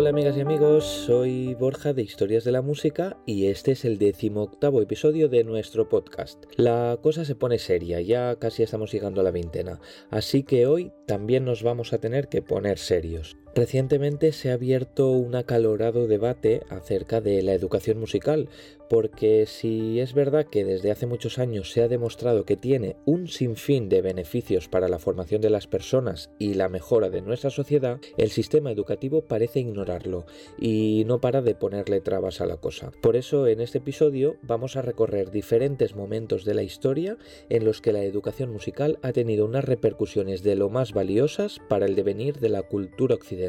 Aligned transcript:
Hola 0.00 0.08
amigas 0.08 0.34
y 0.34 0.40
amigos, 0.40 0.86
soy 0.86 1.54
Borja 1.56 1.92
de 1.92 2.00
Historias 2.00 2.42
de 2.42 2.52
la 2.52 2.62
Música 2.62 3.18
y 3.26 3.48
este 3.48 3.72
es 3.72 3.84
el 3.84 3.98
decimoctavo 3.98 4.80
episodio 4.80 5.28
de 5.28 5.44
nuestro 5.44 5.90
podcast. 5.90 6.42
La 6.56 6.98
cosa 7.02 7.26
se 7.26 7.34
pone 7.34 7.58
seria, 7.58 8.00
ya 8.00 8.34
casi 8.36 8.62
estamos 8.62 8.90
llegando 8.90 9.20
a 9.20 9.24
la 9.24 9.30
veintena, 9.30 9.78
así 10.08 10.42
que 10.42 10.66
hoy 10.66 10.90
también 11.06 11.44
nos 11.44 11.62
vamos 11.62 11.92
a 11.92 11.98
tener 11.98 12.28
que 12.28 12.40
poner 12.40 12.78
serios. 12.78 13.36
Recientemente 13.54 14.30
se 14.30 14.50
ha 14.50 14.54
abierto 14.54 15.10
un 15.10 15.34
acalorado 15.34 16.06
debate 16.06 16.62
acerca 16.68 17.20
de 17.20 17.42
la 17.42 17.52
educación 17.52 17.98
musical, 17.98 18.48
porque 18.88 19.46
si 19.46 19.98
es 20.00 20.14
verdad 20.14 20.46
que 20.46 20.64
desde 20.64 20.90
hace 20.90 21.06
muchos 21.06 21.38
años 21.38 21.70
se 21.70 21.82
ha 21.82 21.88
demostrado 21.88 22.44
que 22.44 22.56
tiene 22.56 22.96
un 23.06 23.26
sinfín 23.26 23.88
de 23.88 24.02
beneficios 24.02 24.68
para 24.68 24.88
la 24.88 24.98
formación 24.98 25.40
de 25.40 25.50
las 25.50 25.66
personas 25.66 26.30
y 26.38 26.54
la 26.54 26.68
mejora 26.68 27.10
de 27.10 27.22
nuestra 27.22 27.50
sociedad, 27.50 28.00
el 28.16 28.30
sistema 28.30 28.70
educativo 28.70 29.22
parece 29.22 29.60
ignorarlo 29.60 30.26
y 30.58 31.04
no 31.06 31.20
para 31.20 31.42
de 31.42 31.54
ponerle 31.54 32.00
trabas 32.00 32.40
a 32.40 32.46
la 32.46 32.56
cosa. 32.56 32.92
Por 33.00 33.16
eso 33.16 33.48
en 33.48 33.60
este 33.60 33.78
episodio 33.78 34.36
vamos 34.42 34.76
a 34.76 34.82
recorrer 34.82 35.30
diferentes 35.30 35.96
momentos 35.96 36.44
de 36.44 36.54
la 36.54 36.62
historia 36.62 37.16
en 37.48 37.64
los 37.64 37.80
que 37.80 37.92
la 37.92 38.02
educación 38.02 38.52
musical 38.52 38.98
ha 39.02 39.12
tenido 39.12 39.44
unas 39.44 39.64
repercusiones 39.64 40.42
de 40.42 40.54
lo 40.54 40.68
más 40.68 40.92
valiosas 40.92 41.58
para 41.68 41.86
el 41.86 41.96
devenir 41.96 42.38
de 42.38 42.48
la 42.48 42.62
cultura 42.62 43.16
occidental 43.16 43.39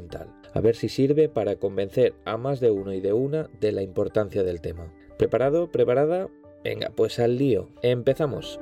a 0.53 0.61
ver 0.61 0.75
si 0.75 0.89
sirve 0.89 1.29
para 1.29 1.55
convencer 1.55 2.13
a 2.25 2.37
más 2.37 2.59
de 2.59 2.71
uno 2.71 2.93
y 2.93 3.01
de 3.01 3.13
una 3.13 3.49
de 3.59 3.71
la 3.71 3.81
importancia 3.81 4.43
del 4.43 4.61
tema. 4.61 4.93
¿Preparado? 5.17 5.71
¿Preparada? 5.71 6.29
Venga, 6.63 6.91
pues 6.95 7.19
al 7.19 7.37
lío. 7.37 7.69
Empezamos. 7.81 8.59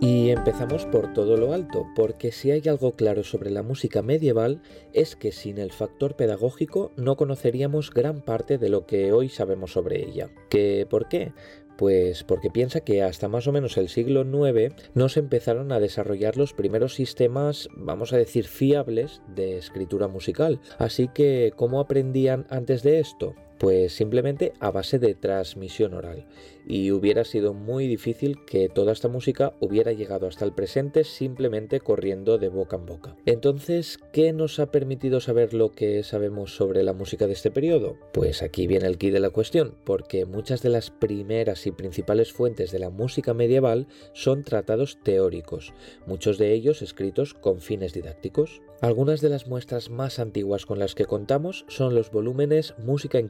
Y 0.00 0.30
empezamos 0.30 0.84
por 0.86 1.12
todo 1.14 1.36
lo 1.36 1.52
alto, 1.52 1.86
porque 1.94 2.30
si 2.30 2.50
hay 2.50 2.62
algo 2.68 2.92
claro 2.92 3.24
sobre 3.24 3.50
la 3.50 3.62
música 3.62 4.02
medieval 4.02 4.60
es 4.92 5.16
que 5.16 5.32
sin 5.32 5.58
el 5.58 5.72
factor 5.72 6.14
pedagógico 6.14 6.92
no 6.96 7.16
conoceríamos 7.16 7.90
gran 7.90 8.20
parte 8.20 8.58
de 8.58 8.68
lo 8.68 8.86
que 8.86 9.12
hoy 9.12 9.28
sabemos 9.28 9.72
sobre 9.72 10.06
ella. 10.06 10.30
¿Qué 10.50 10.86
por 10.88 11.08
qué? 11.08 11.32
Pues 11.78 12.22
porque 12.22 12.50
piensa 12.50 12.80
que 12.80 13.02
hasta 13.02 13.28
más 13.28 13.46
o 13.46 13.52
menos 13.52 13.76
el 13.78 13.88
siglo 13.88 14.22
IX 14.22 14.74
no 14.94 15.08
se 15.08 15.20
empezaron 15.20 15.72
a 15.72 15.80
desarrollar 15.80 16.36
los 16.36 16.52
primeros 16.52 16.94
sistemas, 16.94 17.68
vamos 17.74 18.12
a 18.12 18.16
decir, 18.16 18.46
fiables 18.46 19.22
de 19.34 19.56
escritura 19.56 20.06
musical. 20.06 20.60
Así 20.78 21.08
que, 21.08 21.52
¿cómo 21.56 21.80
aprendían 21.80 22.46
antes 22.50 22.82
de 22.82 23.00
esto? 23.00 23.34
Pues 23.64 23.94
simplemente 23.94 24.52
a 24.60 24.70
base 24.70 24.98
de 24.98 25.14
transmisión 25.14 25.94
oral. 25.94 26.26
Y 26.66 26.90
hubiera 26.90 27.24
sido 27.24 27.54
muy 27.54 27.86
difícil 27.88 28.44
que 28.44 28.68
toda 28.68 28.92
esta 28.92 29.08
música 29.08 29.54
hubiera 29.58 29.92
llegado 29.92 30.26
hasta 30.26 30.44
el 30.44 30.52
presente 30.52 31.02
simplemente 31.02 31.80
corriendo 31.80 32.36
de 32.36 32.48
boca 32.48 32.76
en 32.76 32.84
boca. 32.84 33.16
Entonces, 33.24 33.98
¿qué 34.12 34.34
nos 34.34 34.58
ha 34.58 34.70
permitido 34.70 35.20
saber 35.20 35.54
lo 35.54 35.72
que 35.72 36.02
sabemos 36.02 36.54
sobre 36.54 36.82
la 36.82 36.92
música 36.92 37.26
de 37.26 37.32
este 37.32 37.50
periodo? 37.50 37.96
Pues 38.12 38.42
aquí 38.42 38.66
viene 38.66 38.86
el 38.86 38.98
quid 38.98 39.14
de 39.14 39.20
la 39.20 39.30
cuestión, 39.30 39.74
porque 39.84 40.26
muchas 40.26 40.60
de 40.60 40.68
las 40.68 40.90
primeras 40.90 41.66
y 41.66 41.70
principales 41.70 42.34
fuentes 42.34 42.70
de 42.70 42.80
la 42.80 42.90
música 42.90 43.32
medieval 43.32 43.86
son 44.12 44.42
tratados 44.42 44.98
teóricos, 45.02 45.72
muchos 46.06 46.36
de 46.36 46.52
ellos 46.52 46.82
escritos 46.82 47.32
con 47.32 47.62
fines 47.62 47.94
didácticos. 47.94 48.60
Algunas 48.80 49.22
de 49.22 49.30
las 49.30 49.46
muestras 49.46 49.88
más 49.88 50.18
antiguas 50.18 50.66
con 50.66 50.78
las 50.78 50.94
que 50.94 51.06
contamos 51.06 51.64
son 51.68 51.94
los 51.94 52.10
volúmenes 52.10 52.74
Música 52.76 53.18
en 53.18 53.28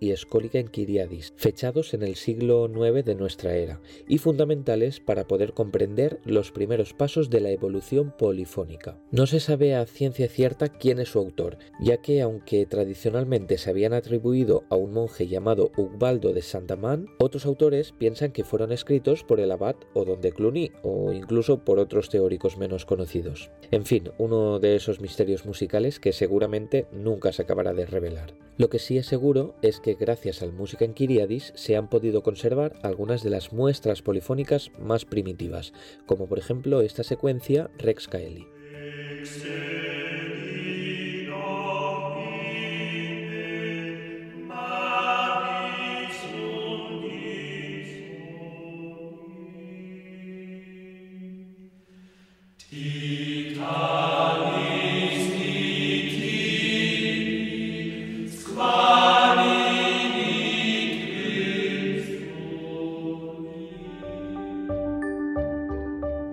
Y 0.00 0.12
Escólica 0.12 0.58
en 0.58 0.68
Kiriadis, 0.68 1.34
fechados 1.36 1.92
en 1.92 2.02
el 2.02 2.14
siglo 2.14 2.66
IX 2.66 3.04
de 3.04 3.14
nuestra 3.14 3.56
era, 3.56 3.78
y 4.08 4.16
fundamentales 4.16 5.00
para 5.00 5.26
poder 5.26 5.52
comprender 5.52 6.18
los 6.24 6.50
primeros 6.50 6.94
pasos 6.94 7.28
de 7.28 7.40
la 7.40 7.50
evolución 7.50 8.14
polifónica. 8.16 8.96
No 9.10 9.26
se 9.26 9.38
sabe 9.38 9.74
a 9.74 9.84
ciencia 9.84 10.28
cierta 10.28 10.70
quién 10.70 10.98
es 10.98 11.10
su 11.10 11.18
autor, 11.18 11.58
ya 11.78 11.98
que 11.98 12.22
aunque 12.22 12.64
tradicionalmente 12.64 13.58
se 13.58 13.68
habían 13.68 13.92
atribuido 13.92 14.64
a 14.70 14.76
un 14.76 14.94
monje 14.94 15.26
llamado 15.26 15.72
Ugbaldo 15.76 16.32
de 16.32 16.40
Santamán, 16.40 17.08
otros 17.18 17.44
autores 17.44 17.92
piensan 17.92 18.32
que 18.32 18.44
fueron 18.44 18.72
escritos 18.72 19.24
por 19.24 19.40
el 19.40 19.52
abad 19.52 19.76
Odón 19.92 20.22
de 20.22 20.32
Cluny 20.32 20.72
o 20.82 21.12
incluso 21.12 21.58
por 21.58 21.78
otros 21.78 22.08
teóricos 22.08 22.56
menos 22.56 22.86
conocidos. 22.86 23.50
En 23.70 23.84
fin, 23.84 24.10
uno 24.16 24.58
de 24.58 24.74
esos 24.74 25.00
misterios 25.00 25.44
musicales 25.44 26.00
que 26.00 26.14
seguramente 26.14 26.86
nunca 26.92 27.30
se 27.32 27.42
acabará 27.42 27.74
de 27.74 27.84
revelar. 27.84 28.32
Lo 28.60 28.68
que 28.68 28.78
sí 28.78 28.98
es 28.98 29.06
seguro 29.06 29.49
es 29.62 29.80
que 29.80 29.94
gracias 29.94 30.42
al 30.42 30.52
música 30.52 30.84
en 30.84 30.94
Kiriadis 30.94 31.52
se 31.56 31.76
han 31.76 31.88
podido 31.88 32.22
conservar 32.22 32.78
algunas 32.82 33.22
de 33.22 33.30
las 33.30 33.52
muestras 33.52 34.02
polifónicas 34.02 34.70
más 34.78 35.04
primitivas, 35.04 35.72
como 36.06 36.28
por 36.28 36.38
ejemplo 36.38 36.80
esta 36.80 37.02
secuencia 37.02 37.70
Rex 37.78 38.08
Caeli. 38.08 38.46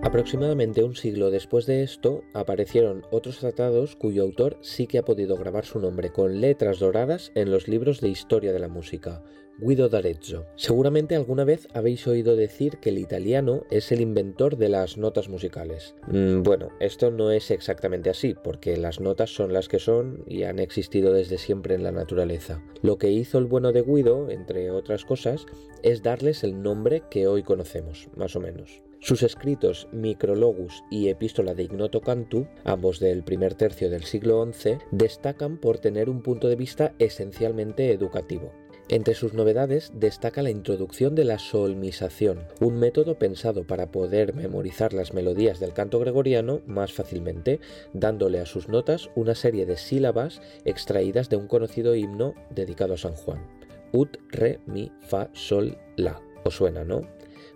Aproximadamente 0.07 0.85
un 0.85 0.95
siglo 0.95 1.31
después 1.31 1.65
de 1.65 1.83
esto 1.83 2.23
aparecieron 2.33 3.03
otros 3.11 3.39
tratados 3.39 3.97
cuyo 3.97 4.23
autor 4.23 4.57
sí 4.61 4.87
que 4.87 4.99
ha 4.99 5.03
podido 5.03 5.35
grabar 5.35 5.65
su 5.65 5.81
nombre 5.81 6.13
con 6.13 6.39
letras 6.39 6.79
doradas 6.79 7.33
en 7.35 7.51
los 7.51 7.67
libros 7.67 7.99
de 7.99 8.07
historia 8.07 8.53
de 8.53 8.59
la 8.59 8.69
música, 8.69 9.21
Guido 9.59 9.89
d'Arezzo. 9.89 10.45
Seguramente 10.55 11.15
alguna 11.15 11.43
vez 11.43 11.67
habéis 11.73 12.05
oído 12.05 12.35
decir 12.35 12.77
que 12.77 12.89
el 12.89 12.99
italiano 12.99 13.63
es 13.71 13.91
el 13.91 14.01
inventor 14.01 14.57
de 14.57 14.69
las 14.69 14.97
notas 14.97 15.29
musicales. 15.29 15.95
Mm, 16.11 16.43
bueno, 16.43 16.69
esto 16.79 17.09
no 17.09 17.31
es 17.31 17.49
exactamente 17.49 18.11
así, 18.11 18.35
porque 18.43 18.77
las 18.77 18.99
notas 18.99 19.31
son 19.31 19.53
las 19.53 19.67
que 19.67 19.79
son 19.79 20.23
y 20.27 20.43
han 20.43 20.59
existido 20.59 21.11
desde 21.11 21.39
siempre 21.39 21.73
en 21.73 21.83
la 21.83 21.91
naturaleza. 21.91 22.63
Lo 22.83 22.99
que 22.99 23.09
hizo 23.09 23.39
el 23.39 23.45
bueno 23.45 23.71
de 23.71 23.81
Guido, 23.81 24.29
entre 24.29 24.69
otras 24.69 25.05
cosas, 25.05 25.47
es 25.81 26.03
darles 26.03 26.43
el 26.43 26.61
nombre 26.61 27.01
que 27.09 27.27
hoy 27.27 27.41
conocemos, 27.41 28.09
más 28.15 28.35
o 28.35 28.39
menos. 28.39 28.83
Sus 28.99 29.23
escritos 29.23 29.87
Micrologus 29.91 30.83
y 30.89 31.09
Epístola 31.09 31.53
de 31.53 31.63
Ignoto 31.63 32.01
Cantu, 32.01 32.47
ambos 32.63 32.99
del 32.99 33.23
primer 33.23 33.53
tercio 33.53 33.89
del 33.89 34.03
siglo 34.03 34.47
XI, 34.51 34.77
destacan 34.91 35.57
por 35.57 35.79
tener 35.79 36.09
un 36.09 36.21
punto 36.21 36.47
de 36.47 36.55
vista 36.55 36.93
esencialmente 36.99 37.91
educativo. 37.91 38.51
Entre 38.89 39.15
sus 39.15 39.33
novedades 39.33 39.91
destaca 39.95 40.41
la 40.41 40.49
introducción 40.49 41.13
de 41.13 41.25
la 41.25 41.39
solmización, 41.39 42.45
un 42.61 42.79
método 42.79 43.19
pensado 43.19 43.67
para 43.67 43.91
poder 43.91 44.33
memorizar 44.33 44.93
las 44.93 45.13
melodías 45.13 45.59
del 45.59 45.73
canto 45.73 45.99
gregoriano 45.99 46.61
más 46.65 46.93
fácilmente, 46.93 47.59
dándole 47.91 48.39
a 48.39 48.45
sus 48.45 48.69
notas 48.69 49.09
una 49.15 49.35
serie 49.35 49.65
de 49.65 49.75
sílabas 49.75 50.41
extraídas 50.63 51.29
de 51.29 51.35
un 51.35 51.47
conocido 51.47 51.95
himno 51.95 52.33
dedicado 52.49 52.93
a 52.93 52.97
San 52.97 53.13
Juan. 53.13 53.45
Ut, 53.91 54.17
re, 54.29 54.61
mi, 54.65 54.93
fa, 55.01 55.29
sol, 55.33 55.77
la. 55.97 56.21
¿Os 56.45 56.55
suena, 56.55 56.85
no? 56.85 57.01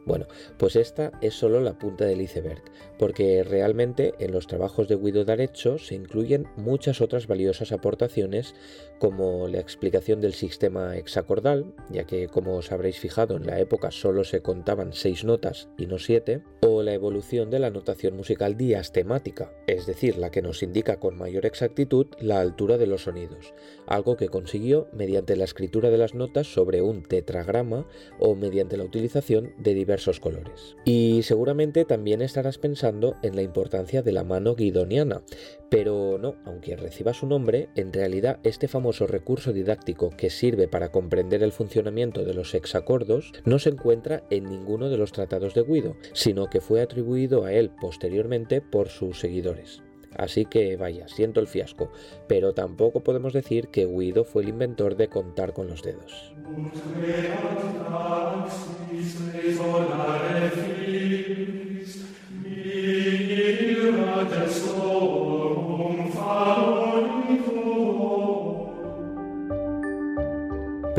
Bueno, 0.05 0.25
pues 0.57 0.75
esta 0.75 1.11
es 1.21 1.35
solo 1.35 1.61
la 1.61 1.77
punta 1.77 2.05
del 2.05 2.21
iceberg, 2.21 2.63
porque 2.97 3.43
realmente 3.43 4.13
en 4.19 4.31
los 4.31 4.47
trabajos 4.47 4.87
de 4.87 4.95
Guido 4.95 5.25
d'Arezzo 5.25 5.77
se 5.77 5.93
incluyen 5.93 6.47
muchas 6.57 7.01
otras 7.01 7.27
valiosas 7.27 7.71
aportaciones, 7.71 8.55
como 8.99 9.47
la 9.47 9.59
explicación 9.59 10.19
del 10.19 10.33
sistema 10.33 10.97
hexacordal, 10.97 11.73
ya 11.89 12.05
que 12.05 12.27
como 12.27 12.55
os 12.55 12.71
habréis 12.71 12.99
fijado 12.99 13.37
en 13.37 13.45
la 13.45 13.59
época 13.59 13.91
solo 13.91 14.23
se 14.23 14.41
contaban 14.41 14.93
seis 14.93 15.23
notas 15.23 15.69
y 15.77 15.85
no 15.85 15.99
siete, 15.99 16.43
o 16.61 16.81
la 16.81 16.93
evolución 16.93 17.51
de 17.51 17.59
la 17.59 17.69
notación 17.69 18.15
musical 18.15 18.57
diastemática, 18.57 19.51
es 19.67 19.85
decir, 19.85 20.17
la 20.17 20.31
que 20.31 20.41
nos 20.41 20.63
indica 20.63 20.99
con 20.99 21.17
mayor 21.17 21.45
exactitud 21.45 22.07
la 22.19 22.39
altura 22.39 22.77
de 22.77 22.87
los 22.87 23.03
sonidos, 23.03 23.53
algo 23.85 24.17
que 24.17 24.29
consiguió 24.29 24.87
mediante 24.93 25.35
la 25.35 25.43
escritura 25.43 25.91
de 25.91 25.97
las 25.97 26.15
notas 26.15 26.51
sobre 26.51 26.81
un 26.81 27.03
tetragrama 27.03 27.87
o 28.19 28.35
mediante 28.35 28.77
la 28.77 28.83
utilización 28.83 29.53
de 29.57 29.73
diversos 29.73 29.90
colores. 30.19 30.75
Y 30.85 31.23
seguramente 31.23 31.85
también 31.85 32.21
estarás 32.21 32.57
pensando 32.57 33.15
en 33.23 33.35
la 33.35 33.41
importancia 33.41 34.01
de 34.01 34.11
la 34.11 34.23
mano 34.23 34.55
guidoniana, 34.55 35.23
pero 35.69 36.17
no, 36.17 36.35
aunque 36.45 36.75
reciba 36.75 37.13
su 37.13 37.27
nombre, 37.27 37.69
en 37.75 37.93
realidad 37.93 38.39
este 38.43 38.67
famoso 38.67 39.07
recurso 39.07 39.53
didáctico 39.53 40.09
que 40.09 40.29
sirve 40.29 40.67
para 40.67 40.91
comprender 40.91 41.43
el 41.43 41.51
funcionamiento 41.51 42.23
de 42.23 42.33
los 42.33 42.53
hexacordos 42.53 43.33
no 43.45 43.59
se 43.59 43.69
encuentra 43.69 44.23
en 44.29 44.45
ninguno 44.45 44.89
de 44.89 44.97
los 44.97 45.11
tratados 45.11 45.53
de 45.53 45.63
Guido, 45.63 45.95
sino 46.13 46.49
que 46.49 46.61
fue 46.61 46.81
atribuido 46.81 47.45
a 47.45 47.53
él 47.53 47.71
posteriormente 47.79 48.61
por 48.61 48.89
sus 48.89 49.19
seguidores. 49.19 49.81
Así 50.17 50.45
que 50.45 50.75
vaya, 50.75 51.07
siento 51.07 51.39
el 51.39 51.47
fiasco, 51.47 51.91
pero 52.27 52.53
tampoco 52.53 53.01
podemos 53.01 53.33
decir 53.33 53.69
que 53.69 53.85
Guido 53.85 54.23
fue 54.23 54.43
el 54.43 54.49
inventor 54.49 54.95
de 54.95 55.07
contar 55.07 55.53
con 55.53 55.67
los 55.67 55.81
dedos. 55.81 56.33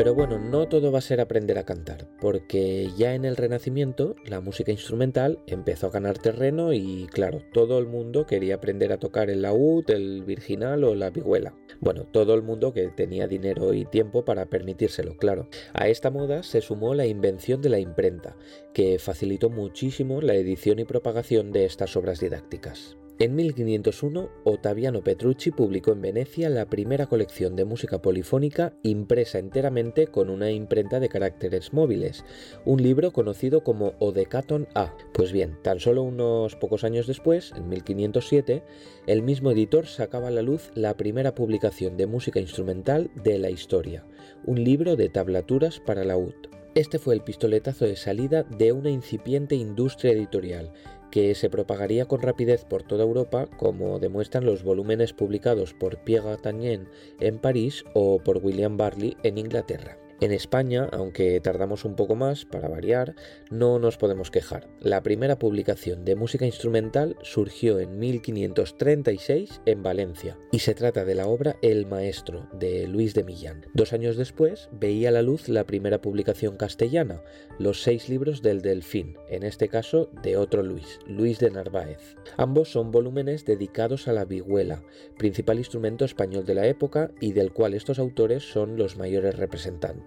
Pero 0.03 0.15
bueno, 0.15 0.37
no 0.37 0.67
todo 0.67 0.91
va 0.91 0.99
a 0.99 1.01
ser 1.01 1.21
aprender 1.21 1.57
a 1.57 1.63
cantar, 1.63 2.09
porque 2.19 2.89
ya 2.97 3.15
en 3.15 3.23
el 3.23 3.37
Renacimiento 3.37 4.17
la 4.25 4.41
música 4.41 4.69
instrumental 4.69 5.39
empezó 5.47 5.87
a 5.87 5.91
ganar 5.91 6.17
terreno 6.17 6.73
y 6.73 7.07
claro, 7.09 7.39
todo 7.53 7.79
el 7.79 7.87
mundo 7.87 8.25
quería 8.25 8.55
aprender 8.55 8.91
a 8.91 8.97
tocar 8.97 9.29
el 9.29 9.43
laúd, 9.43 9.89
el 9.89 10.25
virginal 10.25 10.83
o 10.83 10.93
la 10.93 11.09
vihuela. 11.09 11.55
Bueno, 11.79 12.03
todo 12.03 12.33
el 12.33 12.41
mundo 12.41 12.73
que 12.73 12.89
tenía 12.89 13.29
dinero 13.29 13.73
y 13.73 13.85
tiempo 13.85 14.25
para 14.25 14.47
permitírselo, 14.47 15.15
claro. 15.15 15.47
A 15.71 15.87
esta 15.87 16.11
moda 16.11 16.43
se 16.43 16.59
sumó 16.59 16.93
la 16.95 17.05
invención 17.05 17.61
de 17.61 17.69
la 17.69 17.79
imprenta, 17.79 18.35
que 18.73 18.99
facilitó 18.99 19.49
muchísimo 19.49 20.19
la 20.19 20.33
edición 20.33 20.79
y 20.79 20.83
propagación 20.83 21.53
de 21.53 21.63
estas 21.63 21.95
obras 21.95 22.19
didácticas. 22.19 22.97
En 23.19 23.35
1501, 23.35 24.31
Ottaviano 24.43 25.03
Petrucci 25.03 25.51
publicó 25.51 25.91
en 25.91 26.01
Venecia 26.01 26.49
la 26.49 26.65
primera 26.65 27.05
colección 27.05 27.55
de 27.55 27.63
música 27.63 28.01
polifónica 28.01 28.73
impresa 28.81 29.37
enteramente 29.37 30.07
con 30.07 30.31
una 30.31 30.49
imprenta 30.49 30.99
de 30.99 31.09
caracteres 31.09 31.73
móviles, 31.73 32.25
un 32.65 32.81
libro 32.81 33.13
conocido 33.13 33.63
como 33.63 33.93
Odecaton 33.99 34.67
A. 34.73 34.95
Pues 35.13 35.31
bien, 35.31 35.59
tan 35.61 35.79
solo 35.79 36.01
unos 36.01 36.55
pocos 36.55 36.83
años 36.83 37.05
después, 37.05 37.53
en 37.55 37.69
1507, 37.69 38.63
el 39.05 39.21
mismo 39.21 39.51
editor 39.51 39.85
sacaba 39.85 40.29
a 40.29 40.31
la 40.31 40.41
luz 40.41 40.71
la 40.73 40.97
primera 40.97 41.35
publicación 41.35 41.97
de 41.97 42.07
música 42.07 42.39
instrumental 42.39 43.11
de 43.23 43.37
la 43.37 43.51
historia, 43.51 44.03
un 44.43 44.63
libro 44.63 44.95
de 44.95 45.09
tablaturas 45.09 45.79
para 45.79 46.03
la 46.03 46.17
UT. 46.17 46.47
Este 46.73 46.97
fue 46.97 47.13
el 47.13 47.21
pistoletazo 47.21 47.85
de 47.85 47.95
salida 47.95 48.41
de 48.41 48.71
una 48.71 48.89
incipiente 48.89 49.53
industria 49.53 50.13
editorial 50.13 50.73
que 51.13 51.35
se 51.35 51.51
propagaría 51.51 52.05
con 52.05 52.23
rapidez 52.23 52.65
por 52.65 52.81
toda 52.81 53.03
Europa, 53.03 53.45
como 53.57 53.99
demuestran 53.99 54.45
los 54.45 54.63
volúmenes 54.63 55.13
publicados 55.13 55.75
por 55.75 55.99
Pierre 55.99 56.29
Gatañen 56.29 56.89
en 57.19 57.37
París 57.37 57.85
o 57.93 58.17
por 58.17 58.39
William 58.43 58.77
Barley 58.77 59.15
en 59.21 59.37
Inglaterra. 59.37 60.02
En 60.21 60.31
España, 60.31 60.87
aunque 60.91 61.39
tardamos 61.41 61.85
un 61.85 61.95
poco 61.95 62.15
más 62.15 62.45
para 62.45 62.69
variar, 62.69 63.15
no 63.49 63.79
nos 63.79 63.97
podemos 63.97 64.31
quejar. 64.31 64.69
La 64.79 65.03
primera 65.03 65.37
publicación 65.37 66.05
de 66.05 66.15
música 66.15 66.45
instrumental 66.45 67.17
surgió 67.21 67.79
en 67.79 67.99
1536 67.99 69.61
en 69.65 69.83
Valencia 69.83 70.37
y 70.51 70.59
se 70.59 70.75
trata 70.75 71.03
de 71.03 71.15
la 71.15 71.27
obra 71.27 71.57
El 71.61 71.85
Maestro 71.87 72.47
de 72.53 72.87
Luis 72.87 73.13
de 73.13 73.23
Millán. 73.23 73.65
Dos 73.73 73.91
años 73.91 74.15
después 74.15 74.69
veía 74.71 75.11
la 75.11 75.21
luz 75.21 75.49
la 75.49 75.65
primera 75.65 76.01
publicación 76.01 76.57
castellana, 76.57 77.21
Los 77.59 77.81
seis 77.81 78.09
libros 78.09 78.41
del 78.41 78.61
Delfín, 78.61 79.17
en 79.29 79.43
este 79.43 79.67
caso 79.67 80.09
de 80.21 80.37
otro 80.37 80.63
Luis, 80.63 80.99
Luis 81.07 81.39
de 81.39 81.51
Narváez. 81.51 82.15
Ambos 82.37 82.71
son 82.71 82.91
volúmenes 82.91 83.45
dedicados 83.45 84.07
a 84.07 84.13
la 84.13 84.25
vihuela, 84.25 84.83
principal 85.17 85.57
instrumento 85.57 86.05
español 86.05 86.45
de 86.45 86.55
la 86.55 86.67
época 86.67 87.11
y 87.19 87.33
del 87.33 87.51
cual 87.51 87.73
estos 87.73 87.99
autores 87.99 88.43
son 88.43 88.77
los 88.77 88.97
mayores 88.97 89.35
representantes. 89.35 90.02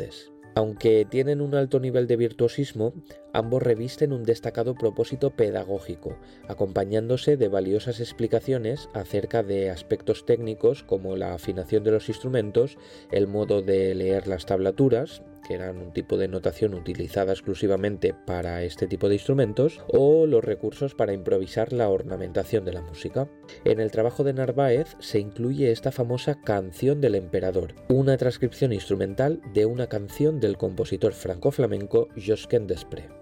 Aunque 0.54 1.04
tienen 1.04 1.42
un 1.42 1.54
alto 1.54 1.80
nivel 1.80 2.06
de 2.06 2.16
virtuosismo, 2.16 2.94
ambos 3.34 3.62
revisten 3.62 4.14
un 4.14 4.22
destacado 4.22 4.74
propósito 4.74 5.28
pedagógico, 5.28 6.16
acompañándose 6.48 7.36
de 7.36 7.48
valiosas 7.48 8.00
explicaciones 8.00 8.88
acerca 8.94 9.42
de 9.42 9.68
aspectos 9.68 10.24
técnicos 10.24 10.82
como 10.82 11.14
la 11.14 11.34
afinación 11.34 11.84
de 11.84 11.90
los 11.90 12.08
instrumentos, 12.08 12.78
el 13.12 13.26
modo 13.26 13.60
de 13.60 13.94
leer 13.94 14.26
las 14.26 14.46
tablaturas, 14.46 15.22
que 15.46 15.54
eran 15.54 15.78
un 15.78 15.92
tipo 15.92 16.16
de 16.16 16.28
notación 16.28 16.74
utilizada 16.74 17.32
exclusivamente 17.32 18.14
para 18.26 18.62
este 18.62 18.86
tipo 18.86 19.08
de 19.08 19.14
instrumentos, 19.14 19.80
o 19.88 20.26
los 20.26 20.44
recursos 20.44 20.94
para 20.94 21.12
improvisar 21.12 21.72
la 21.72 21.88
ornamentación 21.88 22.64
de 22.64 22.72
la 22.72 22.82
música. 22.82 23.28
En 23.64 23.80
el 23.80 23.90
trabajo 23.90 24.24
de 24.24 24.34
Narváez 24.34 24.96
se 24.98 25.18
incluye 25.18 25.72
esta 25.72 25.92
famosa 25.92 26.40
Canción 26.40 27.00
del 27.00 27.14
Emperador, 27.14 27.74
una 27.88 28.16
transcripción 28.16 28.72
instrumental 28.72 29.40
de 29.52 29.66
una 29.66 29.88
canción 29.88 30.40
del 30.40 30.56
compositor 30.56 31.12
franco-flamenco 31.12 32.08
Josquin 32.16 32.66
Desprez. 32.66 33.15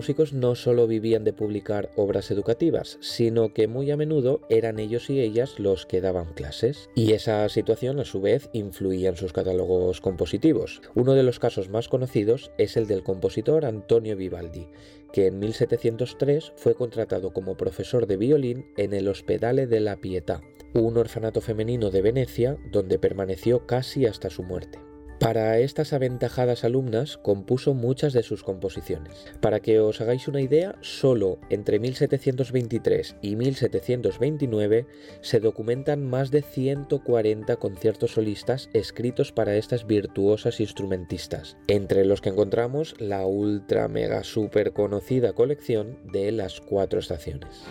Músicos 0.00 0.32
no 0.32 0.54
solo 0.54 0.86
vivían 0.86 1.24
de 1.24 1.34
publicar 1.34 1.90
obras 1.94 2.30
educativas, 2.30 2.96
sino 3.02 3.52
que 3.52 3.68
muy 3.68 3.90
a 3.90 3.98
menudo 3.98 4.40
eran 4.48 4.78
ellos 4.78 5.10
y 5.10 5.20
ellas 5.20 5.58
los 5.58 5.84
que 5.84 6.00
daban 6.00 6.32
clases. 6.32 6.88
Y 6.94 7.12
esa 7.12 7.46
situación 7.50 8.00
a 8.00 8.06
su 8.06 8.22
vez 8.22 8.48
influía 8.54 9.10
en 9.10 9.16
sus 9.16 9.34
catálogos 9.34 10.00
compositivos. 10.00 10.80
Uno 10.94 11.12
de 11.12 11.22
los 11.22 11.38
casos 11.38 11.68
más 11.68 11.88
conocidos 11.88 12.50
es 12.56 12.78
el 12.78 12.86
del 12.86 13.02
compositor 13.02 13.66
Antonio 13.66 14.16
Vivaldi, 14.16 14.68
que 15.12 15.26
en 15.26 15.38
1703 15.38 16.54
fue 16.56 16.74
contratado 16.74 17.34
como 17.34 17.58
profesor 17.58 18.06
de 18.06 18.16
violín 18.16 18.72
en 18.78 18.94
el 18.94 19.06
Hospedale 19.06 19.66
de 19.66 19.80
la 19.80 20.00
Pietà, 20.00 20.40
un 20.72 20.96
orfanato 20.96 21.42
femenino 21.42 21.90
de 21.90 22.00
Venecia 22.00 22.56
donde 22.72 22.98
permaneció 22.98 23.66
casi 23.66 24.06
hasta 24.06 24.30
su 24.30 24.44
muerte. 24.44 24.78
Para 25.20 25.58
estas 25.58 25.92
aventajadas 25.92 26.64
alumnas 26.64 27.18
compuso 27.18 27.74
muchas 27.74 28.14
de 28.14 28.22
sus 28.22 28.42
composiciones. 28.42 29.26
Para 29.42 29.60
que 29.60 29.78
os 29.78 30.00
hagáis 30.00 30.28
una 30.28 30.40
idea, 30.40 30.76
solo 30.80 31.38
entre 31.50 31.78
1723 31.78 33.16
y 33.20 33.36
1729 33.36 34.86
se 35.20 35.40
documentan 35.40 36.06
más 36.06 36.30
de 36.30 36.40
140 36.40 37.54
conciertos 37.56 38.12
solistas 38.12 38.70
escritos 38.72 39.30
para 39.30 39.56
estas 39.56 39.86
virtuosas 39.86 40.58
instrumentistas, 40.58 41.58
entre 41.66 42.06
los 42.06 42.22
que 42.22 42.30
encontramos 42.30 42.94
la 42.98 43.26
ultra 43.26 43.88
mega 43.88 44.24
super 44.24 44.72
conocida 44.72 45.34
colección 45.34 45.98
de 46.10 46.32
las 46.32 46.62
cuatro 46.62 46.98
estaciones. 46.98 47.66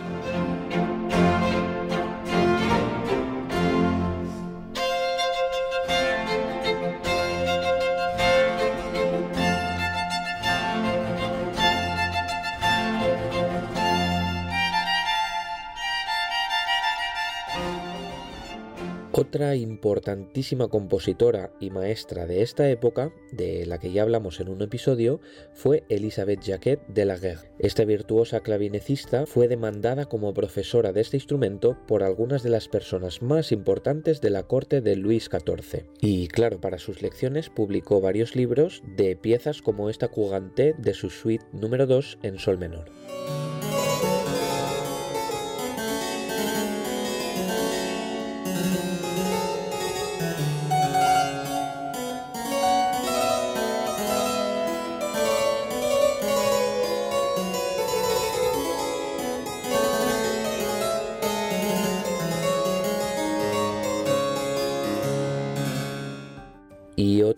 Otra 19.30 19.54
importantísima 19.54 20.66
compositora 20.66 21.52
y 21.60 21.70
maestra 21.70 22.26
de 22.26 22.42
esta 22.42 22.68
época, 22.68 23.12
de 23.30 23.64
la 23.64 23.78
que 23.78 23.92
ya 23.92 24.02
hablamos 24.02 24.40
en 24.40 24.48
un 24.48 24.60
episodio, 24.60 25.20
fue 25.54 25.84
Elisabeth 25.88 26.40
Jacquet 26.42 26.84
de 26.88 27.04
la 27.04 27.16
Guerre. 27.16 27.52
Esta 27.60 27.84
virtuosa 27.84 28.40
clavinecista 28.40 29.26
fue 29.26 29.46
demandada 29.46 30.06
como 30.06 30.34
profesora 30.34 30.92
de 30.92 31.02
este 31.02 31.16
instrumento 31.16 31.78
por 31.86 32.02
algunas 32.02 32.42
de 32.42 32.50
las 32.50 32.66
personas 32.66 33.22
más 33.22 33.52
importantes 33.52 34.20
de 34.20 34.30
la 34.30 34.48
corte 34.48 34.80
de 34.80 34.96
Luis 34.96 35.30
XIV. 35.30 35.84
Y 36.00 36.26
claro, 36.26 36.60
para 36.60 36.78
sus 36.78 37.00
lecciones 37.00 37.50
publicó 37.50 38.00
varios 38.00 38.34
libros 38.34 38.82
de 38.96 39.14
piezas 39.14 39.62
como 39.62 39.90
esta 39.90 40.08
Couganté 40.08 40.74
de 40.76 40.92
su 40.92 41.08
suite 41.08 41.46
número 41.52 41.86
2 41.86 42.18
en 42.24 42.40
sol 42.40 42.58
menor. 42.58 42.99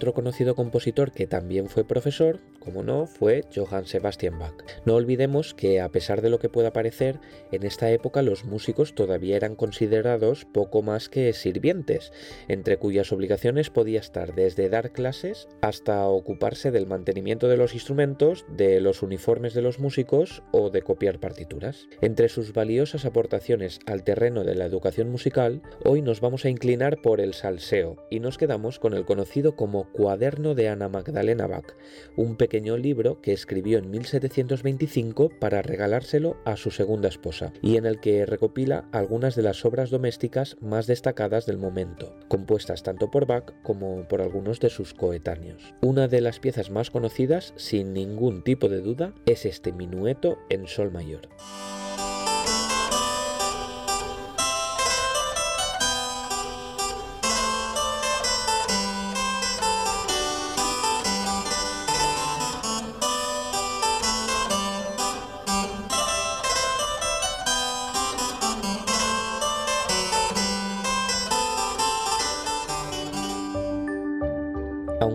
Otro 0.03 0.15
conocido 0.15 0.57
compositor 0.57 1.13
que 1.13 1.29
también 1.29 1.69
fue 1.69 1.85
profesor, 1.85 2.41
como 2.59 2.83
no, 2.83 3.07
fue 3.07 3.45
Johann 3.55 3.87
Sebastian 3.87 4.37
Bach. 4.37 4.55
No 4.85 4.97
olvidemos 4.97 5.55
que 5.55 5.81
a 5.81 5.91
pesar 5.91 6.23
de 6.23 6.29
lo 6.29 6.41
que 6.41 6.49
pueda 6.49 6.73
parecer, 6.73 7.21
en 7.53 7.63
esta 7.63 7.89
época 7.89 8.21
los 8.23 8.45
músicos 8.45 8.97
todavía 8.97 9.37
eran 9.37 9.55
considerados 9.55 10.45
poco 10.45 10.83
más 10.83 11.09
que 11.09 11.33
sirvientes, 11.33 12.13
entre 12.49 12.79
cuyas 12.79 13.13
obligaciones 13.13 13.71
podía 13.71 14.01
estar 14.01 14.35
desde 14.35 14.69
dar 14.69 14.91
clases 14.91 15.47
hasta 15.61 16.05
ocuparse 16.09 16.73
del 16.73 16.89
mantenimiento 16.89 17.47
de 17.47 17.57
los 17.57 17.73
instrumentos, 17.73 18.45
de 18.49 18.81
los 18.81 19.03
uniformes 19.03 19.55
de 19.55 19.63
los 19.63 19.79
músicos 19.79 20.43
o 20.51 20.71
de 20.71 20.83
copiar 20.83 21.21
partituras. 21.21 21.87
Entre 22.01 22.29
sus 22.29 22.53
valiosas 22.53 23.05
aportaciones 23.05 23.79
al 23.87 24.03
terreno 24.03 24.43
de 24.43 24.57
la 24.57 24.65
educación 24.65 25.11
musical, 25.11 25.63
hoy 25.85 26.03
nos 26.03 26.21
vamos 26.21 26.45
a 26.45 26.49
inclinar 26.49 27.01
por 27.03 27.21
el 27.21 27.35
salseo 27.35 28.05
y 28.11 28.19
nos 28.19 28.37
quedamos 28.37 28.81
con 28.81 28.95
el 28.95 29.05
conocido 29.05 29.55
como 29.55 29.92
Cuaderno 29.93 30.55
de 30.55 30.69
Ana 30.69 30.89
Magdalena 30.89 31.47
Bach, 31.47 31.75
un 32.17 32.37
pequeño 32.37 32.77
libro 32.77 33.21
que 33.21 33.33
escribió 33.33 33.79
en 33.79 33.91
1725 33.91 35.31
para 35.39 35.63
regalárselo 35.63 36.37
a 36.45 36.57
su 36.57 36.71
segunda 36.71 37.09
esposa 37.09 37.53
y 37.63 37.77
en 37.77 37.87
el 37.87 38.01
que 38.01 38.27
recopila 38.27 38.89
algunas 38.93 39.37
de 39.37 39.43
las 39.43 39.65
obras 39.65 39.91
domésticas 39.91 40.57
más 40.61 40.87
destacadas 40.87 41.47
del 41.47 41.59
momento, 41.59 42.17
compuestas 42.29 42.83
tanto 42.83 43.11
por 43.11 43.27
Bach 43.27 43.53
como 43.63 44.09
por 44.09 44.23
algunos 44.23 44.61
de 44.61 44.71
sus 44.71 44.95
coetáneos. 44.95 45.75
Una 45.83 46.09
de 46.09 46.21
las 46.21 46.41
piezas 46.41 46.71
más 46.71 46.91
conocidas, 46.91 47.53
sin 47.57 47.93
ningún 47.93 48.43
tipo 48.43 48.69
de 48.69 48.81
duda, 48.81 49.15
es 49.27 49.45
este 49.45 49.73
minueto 49.73 50.39
en 50.49 50.67
sol 50.67 50.91
mayor. 50.91 51.29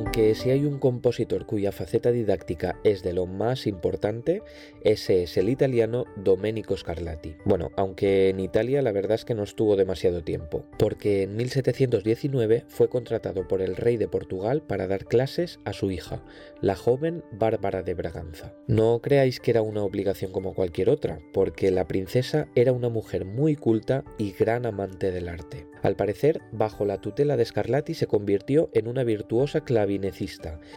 中 0.04 0.07
Aunque 0.18 0.34
si 0.34 0.50
hay 0.50 0.66
un 0.66 0.80
compositor 0.80 1.46
cuya 1.46 1.72
faceta 1.72 2.12
didáctica 2.12 2.80
es 2.84 3.04
de 3.04 3.14
lo 3.14 3.28
más 3.28 3.68
importante, 3.68 4.42
ese 4.82 5.22
es 5.22 5.38
el 5.38 5.48
italiano 5.48 6.06
Domenico 6.16 6.76
Scarlatti. 6.76 7.36
Bueno, 7.46 7.70
aunque 7.76 8.30
en 8.30 8.40
Italia 8.40 8.82
la 8.82 8.92
verdad 8.92 9.14
es 9.14 9.26
que 9.26 9.36
no 9.36 9.44
estuvo 9.44 9.76
demasiado 9.76 10.24
tiempo, 10.24 10.66
porque 10.80 11.22
en 11.22 11.36
1719 11.36 12.66
fue 12.68 12.90
contratado 12.90 13.48
por 13.48 13.62
el 13.62 13.76
rey 13.76 13.98
de 13.98 14.08
Portugal 14.08 14.64
para 14.64 14.88
dar 14.88 15.06
clases 15.06 15.60
a 15.66 15.74
su 15.74 15.92
hija, 15.92 16.24
la 16.62 16.76
joven 16.76 17.24
Bárbara 17.32 17.84
de 17.84 17.94
Braganza. 17.94 18.56
No 18.66 19.04
creáis 19.04 19.40
que 19.40 19.52
era 19.52 19.62
una 19.62 19.84
obligación 19.84 20.32
como 20.32 20.56
cualquier 20.56 20.90
otra, 20.90 21.20
porque 21.32 21.70
la 21.70 21.88
princesa 21.88 22.48
era 22.56 22.72
una 22.72 22.90
mujer 22.90 23.24
muy 23.24 23.56
culta 23.56 24.04
y 24.18 24.32
gran 24.32 24.66
amante 24.66 25.12
del 25.12 25.30
arte. 25.30 25.68
Al 25.84 25.96
parecer, 25.96 26.42
bajo 26.52 26.86
la 26.86 27.02
tutela 27.02 27.38
de 27.38 27.46
Scarlatti 27.46 27.94
se 27.94 28.08
convirtió 28.08 28.72
en 28.74 28.88
una 28.88 29.04
virtuosa 29.04 29.64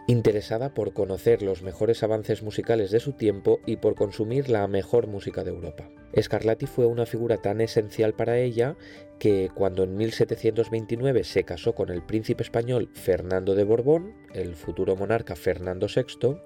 interesada 0.07 0.73
por 0.73 0.93
conocer 0.93 1.41
los 1.41 1.61
mejores 1.61 2.03
avances 2.03 2.43
musicales 2.43 2.91
de 2.91 2.99
su 2.99 3.13
tiempo 3.13 3.59
y 3.65 3.77
por 3.77 3.95
consumir 3.95 4.49
la 4.49 4.67
mejor 4.67 5.07
música 5.07 5.43
de 5.43 5.51
Europa. 5.51 5.89
Scarlatti 6.19 6.65
fue 6.65 6.85
una 6.85 7.05
figura 7.05 7.37
tan 7.37 7.61
esencial 7.61 8.13
para 8.13 8.37
ella 8.37 8.75
que 9.19 9.49
cuando 9.53 9.83
en 9.83 9.95
1729 9.95 11.23
se 11.23 11.43
casó 11.43 11.73
con 11.73 11.89
el 11.89 12.01
príncipe 12.01 12.43
español 12.43 12.89
Fernando 12.93 13.55
de 13.55 13.63
Borbón, 13.63 14.13
el 14.33 14.55
futuro 14.55 14.95
monarca 14.95 15.35
Fernando 15.35 15.87
VI, 15.87 16.37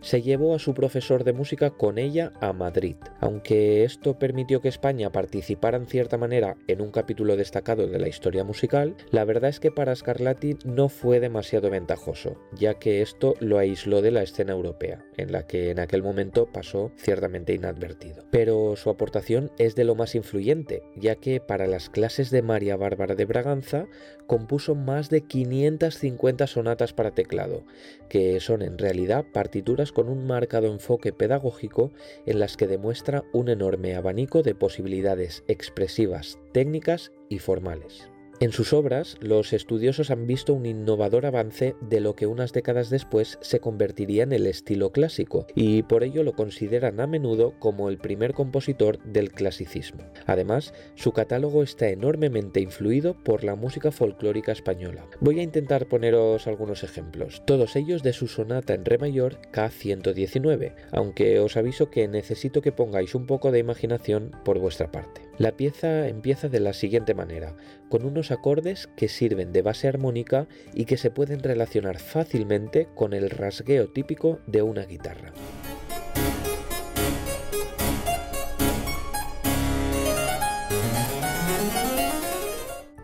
se 0.00 0.22
llevó 0.22 0.54
a 0.54 0.58
su 0.58 0.74
profesor 0.74 1.24
de 1.24 1.32
música 1.32 1.70
con 1.70 1.98
ella 1.98 2.32
a 2.40 2.52
Madrid. 2.52 2.96
Aunque 3.20 3.84
esto 3.84 4.18
permitió 4.18 4.60
que 4.60 4.68
España 4.68 5.10
participara 5.10 5.76
en 5.76 5.86
cierta 5.86 6.18
manera 6.18 6.56
en 6.66 6.80
un 6.80 6.90
capítulo 6.90 7.36
destacado 7.36 7.86
de 7.86 7.98
la 7.98 8.08
historia 8.08 8.44
musical, 8.44 8.96
la 9.10 9.24
verdad 9.24 9.50
es 9.50 9.60
que 9.60 9.70
para 9.70 9.94
Scarlatti 9.94 10.56
no 10.64 10.88
fue 10.88 11.20
demasiado 11.20 11.70
ventajoso, 11.70 12.36
ya 12.54 12.74
que 12.74 13.02
esto 13.02 13.34
lo 13.40 13.58
aisló 13.58 14.02
de 14.02 14.10
la 14.10 14.22
escena 14.22 14.52
europea, 14.52 15.04
en 15.16 15.32
la 15.32 15.46
que 15.46 15.70
en 15.70 15.78
aquel 15.78 16.02
momento 16.02 16.46
pasó 16.52 16.92
ciertamente 16.96 17.54
inadvertido. 17.54 18.24
Pero 18.30 18.76
su 18.76 18.90
aportación 18.90 19.50
es 19.58 19.74
de 19.74 19.84
lo 19.84 19.94
más 19.94 20.14
influyente, 20.14 20.82
ya 20.96 21.16
que 21.16 21.40
para 21.40 21.66
las 21.66 21.90
clases 21.90 22.30
de 22.30 22.42
María 22.42 22.76
Bárbara 22.76 23.14
de 23.14 23.24
Braganza 23.24 23.86
compuso 24.26 24.74
más 24.74 25.10
de 25.10 25.22
550 25.22 26.46
sonatas 26.46 26.92
para 26.92 27.12
teclado, 27.12 27.64
que 28.08 28.40
son 28.40 28.62
en 28.62 28.78
realidad 28.78 29.24
partituras 29.32 29.85
con 29.92 30.08
un 30.08 30.26
marcado 30.26 30.66
enfoque 30.66 31.12
pedagógico 31.12 31.92
en 32.26 32.38
las 32.40 32.56
que 32.56 32.66
demuestra 32.66 33.24
un 33.32 33.48
enorme 33.48 33.94
abanico 33.96 34.42
de 34.42 34.54
posibilidades 34.54 35.44
expresivas, 35.48 36.38
técnicas 36.52 37.12
y 37.28 37.38
formales. 37.38 38.10
En 38.38 38.52
sus 38.52 38.74
obras, 38.74 39.16
los 39.20 39.54
estudiosos 39.54 40.10
han 40.10 40.26
visto 40.26 40.52
un 40.52 40.66
innovador 40.66 41.24
avance 41.24 41.74
de 41.80 42.00
lo 42.00 42.14
que 42.14 42.26
unas 42.26 42.52
décadas 42.52 42.90
después 42.90 43.38
se 43.40 43.60
convertiría 43.60 44.24
en 44.24 44.32
el 44.32 44.46
estilo 44.46 44.92
clásico, 44.92 45.46
y 45.54 45.84
por 45.84 46.04
ello 46.04 46.22
lo 46.22 46.34
consideran 46.34 47.00
a 47.00 47.06
menudo 47.06 47.54
como 47.58 47.88
el 47.88 47.96
primer 47.96 48.34
compositor 48.34 49.02
del 49.04 49.32
clasicismo. 49.32 50.02
Además, 50.26 50.74
su 50.96 51.12
catálogo 51.12 51.62
está 51.62 51.88
enormemente 51.88 52.60
influido 52.60 53.14
por 53.14 53.42
la 53.42 53.54
música 53.54 53.90
folclórica 53.90 54.52
española. 54.52 55.06
Voy 55.20 55.40
a 55.40 55.42
intentar 55.42 55.86
poneros 55.86 56.46
algunos 56.46 56.84
ejemplos, 56.84 57.42
todos 57.46 57.74
ellos 57.74 58.02
de 58.02 58.12
su 58.12 58.28
sonata 58.28 58.74
en 58.74 58.84
re 58.84 58.98
mayor 58.98 59.40
K119, 59.50 60.74
aunque 60.92 61.40
os 61.40 61.56
aviso 61.56 61.88
que 61.88 62.06
necesito 62.06 62.60
que 62.60 62.72
pongáis 62.72 63.14
un 63.14 63.26
poco 63.26 63.50
de 63.50 63.60
imaginación 63.60 64.32
por 64.44 64.58
vuestra 64.58 64.92
parte. 64.92 65.25
La 65.38 65.52
pieza 65.52 66.08
empieza 66.08 66.48
de 66.48 66.60
la 66.60 66.72
siguiente 66.72 67.14
manera, 67.14 67.54
con 67.90 68.06
unos 68.06 68.30
acordes 68.30 68.88
que 68.96 69.08
sirven 69.08 69.52
de 69.52 69.62
base 69.62 69.86
armónica 69.86 70.46
y 70.72 70.86
que 70.86 70.96
se 70.96 71.10
pueden 71.10 71.42
relacionar 71.42 71.98
fácilmente 71.98 72.88
con 72.94 73.12
el 73.12 73.28
rasgueo 73.28 73.88
típico 73.88 74.40
de 74.46 74.62
una 74.62 74.84
guitarra. 74.84 75.32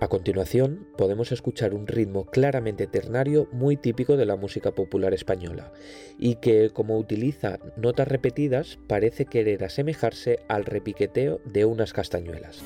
A 0.02 0.08
continuación, 0.08 0.88
podemos 0.98 1.30
escuchar 1.30 1.74
un 1.74 1.86
ritmo 1.86 2.24
claramente 2.24 2.88
ternario 2.88 3.46
muy 3.52 3.76
típico 3.76 4.16
de 4.16 4.26
la 4.26 4.34
música 4.34 4.72
popular 4.72 5.14
española, 5.14 5.72
y 6.18 6.34
que, 6.34 6.70
como 6.70 6.98
utiliza 6.98 7.60
notas 7.76 8.08
repetidas, 8.08 8.80
parece 8.88 9.26
querer 9.26 9.62
asemejarse 9.62 10.40
al 10.48 10.64
repiqueteo 10.64 11.40
de 11.44 11.66
unas 11.66 11.92
castañuelas. 11.92 12.64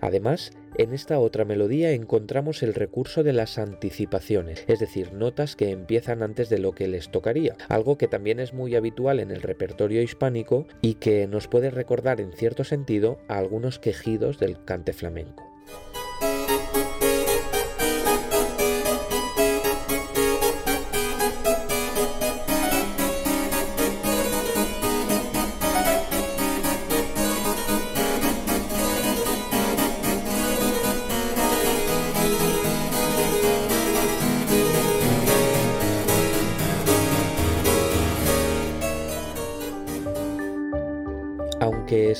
Además, 0.00 0.52
en 0.76 0.94
esta 0.94 1.18
otra 1.18 1.44
melodía 1.44 1.92
encontramos 1.92 2.62
el 2.62 2.74
recurso 2.74 3.22
de 3.22 3.32
las 3.32 3.58
anticipaciones, 3.58 4.64
es 4.66 4.78
decir, 4.78 5.12
notas 5.12 5.56
que 5.56 5.70
empiezan 5.70 6.22
antes 6.22 6.48
de 6.48 6.58
lo 6.58 6.72
que 6.72 6.88
les 6.88 7.10
tocaría, 7.10 7.56
algo 7.68 7.98
que 7.98 8.08
también 8.08 8.40
es 8.40 8.54
muy 8.54 8.74
habitual 8.74 9.20
en 9.20 9.30
el 9.30 9.42
repertorio 9.42 10.02
hispánico 10.02 10.66
y 10.80 10.94
que 10.94 11.26
nos 11.26 11.48
puede 11.48 11.70
recordar 11.70 12.20
en 12.20 12.32
cierto 12.32 12.64
sentido 12.64 13.18
a 13.28 13.38
algunos 13.38 13.78
quejidos 13.78 14.38
del 14.38 14.64
cante 14.64 14.92
flamenco. 14.92 15.44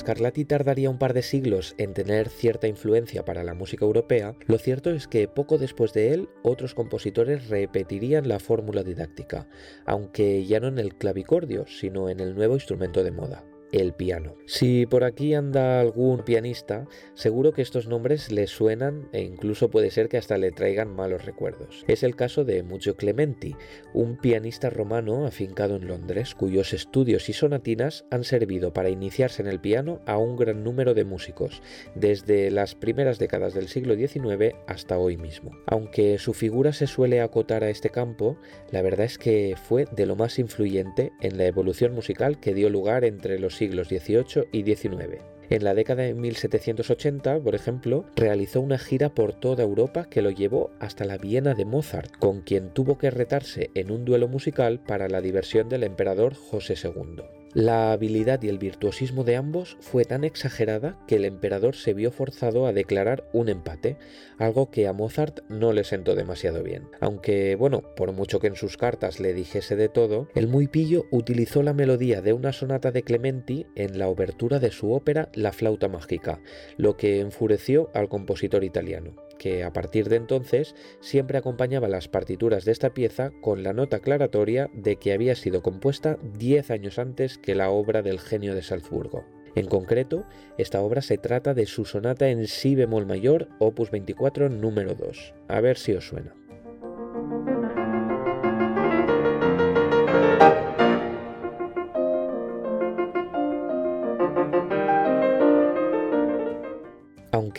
Scarlatti 0.00 0.46
tardaría 0.46 0.88
un 0.88 0.96
par 0.96 1.12
de 1.12 1.20
siglos 1.20 1.74
en 1.76 1.92
tener 1.92 2.30
cierta 2.30 2.66
influencia 2.66 3.26
para 3.26 3.44
la 3.44 3.52
música 3.52 3.84
europea, 3.84 4.34
lo 4.46 4.56
cierto 4.56 4.90
es 4.92 5.06
que 5.06 5.28
poco 5.28 5.58
después 5.58 5.92
de 5.92 6.14
él 6.14 6.30
otros 6.42 6.74
compositores 6.74 7.48
repetirían 7.50 8.26
la 8.26 8.38
fórmula 8.38 8.82
didáctica, 8.82 9.46
aunque 9.84 10.46
ya 10.46 10.58
no 10.58 10.68
en 10.68 10.78
el 10.78 10.94
clavicordio, 10.94 11.66
sino 11.66 12.08
en 12.08 12.20
el 12.20 12.34
nuevo 12.34 12.54
instrumento 12.54 13.04
de 13.04 13.10
moda. 13.10 13.44
El 13.72 13.92
piano. 13.92 14.36
Si 14.46 14.86
por 14.86 15.04
aquí 15.04 15.34
anda 15.34 15.80
algún 15.80 16.24
pianista, 16.24 16.86
seguro 17.14 17.52
que 17.52 17.62
estos 17.62 17.86
nombres 17.86 18.32
le 18.32 18.46
suenan 18.46 19.08
e 19.12 19.22
incluso 19.22 19.70
puede 19.70 19.90
ser 19.90 20.08
que 20.08 20.18
hasta 20.18 20.38
le 20.38 20.52
traigan 20.52 20.94
malos 20.94 21.24
recuerdos. 21.24 21.84
Es 21.86 22.02
el 22.02 22.16
caso 22.16 22.44
de 22.44 22.62
Muccio 22.62 22.96
Clementi, 22.96 23.56
un 23.94 24.16
pianista 24.16 24.70
romano 24.70 25.26
afincado 25.26 25.76
en 25.76 25.86
Londres, 25.86 26.34
cuyos 26.34 26.72
estudios 26.72 27.28
y 27.28 27.32
sonatinas 27.32 28.04
han 28.10 28.24
servido 28.24 28.72
para 28.72 28.90
iniciarse 28.90 29.42
en 29.42 29.48
el 29.48 29.60
piano 29.60 30.00
a 30.06 30.18
un 30.18 30.36
gran 30.36 30.64
número 30.64 30.94
de 30.94 31.04
músicos, 31.04 31.62
desde 31.94 32.50
las 32.50 32.74
primeras 32.74 33.18
décadas 33.18 33.54
del 33.54 33.68
siglo 33.68 33.94
XIX 33.94 34.54
hasta 34.66 34.98
hoy 34.98 35.16
mismo. 35.16 35.52
Aunque 35.66 36.18
su 36.18 36.32
figura 36.32 36.72
se 36.72 36.86
suele 36.86 37.20
acotar 37.20 37.64
a 37.64 37.70
este 37.70 37.90
campo, 37.90 38.36
la 38.70 38.82
verdad 38.82 39.06
es 39.06 39.18
que 39.18 39.54
fue 39.62 39.86
de 39.92 40.06
lo 40.06 40.16
más 40.16 40.38
influyente 40.38 41.12
en 41.20 41.38
la 41.38 41.46
evolución 41.46 41.94
musical 41.94 42.40
que 42.40 42.54
dio 42.54 42.70
lugar 42.70 43.04
entre 43.04 43.38
los 43.38 43.59
siglos 43.60 43.88
XVIII 43.88 44.48
y 44.52 44.62
XIX. 44.62 45.20
En 45.50 45.64
la 45.64 45.74
década 45.74 46.04
de 46.04 46.14
1780, 46.14 47.40
por 47.40 47.54
ejemplo, 47.54 48.06
realizó 48.16 48.62
una 48.62 48.78
gira 48.78 49.10
por 49.10 49.34
toda 49.34 49.64
Europa 49.64 50.06
que 50.08 50.22
lo 50.22 50.30
llevó 50.30 50.70
hasta 50.80 51.04
la 51.04 51.18
Viena 51.18 51.52
de 51.52 51.66
Mozart, 51.66 52.10
con 52.18 52.40
quien 52.40 52.70
tuvo 52.70 52.96
que 52.96 53.10
retarse 53.10 53.70
en 53.74 53.90
un 53.90 54.06
duelo 54.06 54.28
musical 54.28 54.80
para 54.80 55.08
la 55.08 55.20
diversión 55.20 55.68
del 55.68 55.82
emperador 55.82 56.34
José 56.34 56.74
II. 56.82 57.39
La 57.52 57.90
habilidad 57.90 58.40
y 58.44 58.48
el 58.48 58.58
virtuosismo 58.58 59.24
de 59.24 59.34
ambos 59.34 59.76
fue 59.80 60.04
tan 60.04 60.22
exagerada 60.22 60.96
que 61.08 61.16
el 61.16 61.24
emperador 61.24 61.74
se 61.74 61.94
vio 61.94 62.12
forzado 62.12 62.64
a 62.64 62.72
declarar 62.72 63.28
un 63.32 63.48
empate, 63.48 63.96
algo 64.38 64.70
que 64.70 64.86
a 64.86 64.92
Mozart 64.92 65.40
no 65.48 65.72
le 65.72 65.82
sentó 65.82 66.14
demasiado 66.14 66.62
bien. 66.62 66.84
Aunque, 67.00 67.56
bueno, 67.56 67.82
por 67.96 68.12
mucho 68.12 68.38
que 68.38 68.46
en 68.46 68.54
sus 68.54 68.76
cartas 68.76 69.18
le 69.18 69.34
dijese 69.34 69.74
de 69.74 69.88
todo, 69.88 70.28
el 70.36 70.46
muy 70.46 70.68
pillo 70.68 71.06
utilizó 71.10 71.64
la 71.64 71.74
melodía 71.74 72.22
de 72.22 72.34
una 72.34 72.52
sonata 72.52 72.92
de 72.92 73.02
Clementi 73.02 73.66
en 73.74 73.98
la 73.98 74.06
obertura 74.06 74.60
de 74.60 74.70
su 74.70 74.92
ópera 74.92 75.28
La 75.34 75.50
flauta 75.50 75.88
mágica, 75.88 76.40
lo 76.76 76.96
que 76.96 77.18
enfureció 77.18 77.90
al 77.94 78.08
compositor 78.08 78.62
italiano 78.62 79.29
que 79.40 79.64
a 79.64 79.72
partir 79.72 80.10
de 80.10 80.16
entonces 80.16 80.74
siempre 81.00 81.38
acompañaba 81.38 81.88
las 81.88 82.08
partituras 82.08 82.66
de 82.66 82.72
esta 82.72 82.90
pieza 82.90 83.30
con 83.40 83.62
la 83.62 83.72
nota 83.72 83.96
aclaratoria 83.96 84.68
de 84.74 84.96
que 84.96 85.14
había 85.14 85.34
sido 85.34 85.62
compuesta 85.62 86.18
10 86.34 86.70
años 86.70 86.98
antes 86.98 87.38
que 87.38 87.54
la 87.54 87.70
obra 87.70 88.02
del 88.02 88.20
genio 88.20 88.54
de 88.54 88.62
Salzburgo. 88.62 89.24
En 89.54 89.66
concreto, 89.66 90.26
esta 90.58 90.82
obra 90.82 91.00
se 91.00 91.16
trata 91.16 91.54
de 91.54 91.64
su 91.64 91.86
sonata 91.86 92.28
en 92.28 92.46
si 92.46 92.74
bemol 92.74 93.06
mayor, 93.06 93.48
opus 93.58 93.90
24, 93.90 94.50
número 94.50 94.94
2. 94.94 95.34
A 95.48 95.60
ver 95.62 95.78
si 95.78 95.94
os 95.94 96.06
suena. 96.06 96.34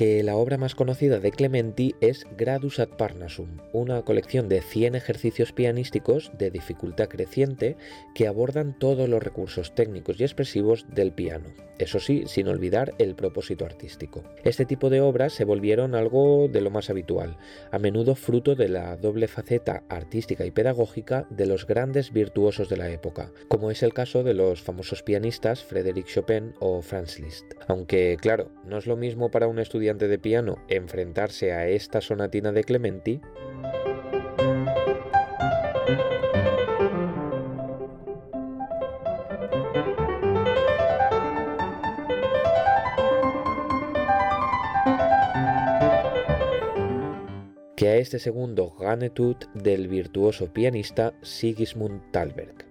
Aunque 0.02 0.24
la 0.24 0.36
obra 0.36 0.58
más 0.58 0.74
conocida 0.74 1.20
de 1.20 1.30
Clementi 1.30 1.94
es 2.02 2.26
Gradus 2.36 2.80
ad 2.80 2.90
Parnassum, 2.98 3.60
una 3.72 4.02
colección 4.02 4.50
de 4.50 4.64
100 4.64 4.96
ejercicios 4.96 5.54
pianísticos 5.54 6.32
de 6.40 6.50
dificultad 6.50 7.08
creciente 7.08 7.78
que 8.16 8.28
abordan 8.28 8.76
todos 8.80 9.08
los 9.08 9.22
recursos 9.22 9.76
técnicos 9.76 10.20
y 10.20 10.24
expresivos 10.24 10.88
del 10.90 11.12
piano, 11.12 11.50
eso 11.78 12.00
sí, 12.00 12.24
sin 12.26 12.48
olvidar 12.48 12.94
el 12.98 13.16
propósito 13.16 13.64
artístico. 13.66 14.24
Este 14.44 14.66
tipo 14.66 14.90
de 14.90 15.02
obras 15.02 15.34
se 15.34 15.46
volvieron 15.46 15.94
algo 15.94 16.48
de 16.48 16.62
lo 16.62 16.72
más 16.72 16.90
habitual, 16.90 17.38
a 17.72 17.78
menudo 17.78 18.16
fruto 18.16 18.56
de 18.56 18.70
la 18.70 18.98
doble 18.98 19.28
faceta 19.28 19.84
artística 19.90 20.46
y 20.46 20.52
pedagógica 20.52 21.28
de 21.30 21.46
los 21.46 21.68
grandes 21.68 22.12
virtuosos 22.12 22.70
de 22.70 22.78
la 22.78 22.90
época, 22.90 23.32
como 23.48 23.70
es 23.70 23.84
el 23.84 23.94
caso 23.94 24.24
de 24.24 24.34
los 24.34 24.62
famosos 24.62 25.04
pianistas 25.04 25.64
Frédéric 25.64 26.08
Chopin 26.08 26.54
o 26.60 26.82
Franz 26.82 27.20
Liszt. 27.20 27.46
Aunque, 27.68 28.18
claro, 28.20 28.50
no 28.66 28.78
es 28.78 28.88
lo 28.88 28.96
mismo 28.96 29.30
para 29.30 29.48
un 29.48 29.60
estudiante 29.60 29.91
de 29.98 30.20
piano 30.20 30.58
enfrentarse 30.68 31.54
a 31.54 31.68
esta 31.68 32.02
sonatina 32.02 32.52
de 32.52 32.64
Clementi 32.64 33.22
que 47.76 47.88
a 47.88 47.98
este 47.98 48.20
segundo 48.20 48.76
Ganetut 48.80 49.46
del 49.54 49.88
virtuoso 49.88 50.54
pianista 50.54 51.14
Sigismund 51.24 52.12
Thalberg. 52.12 52.71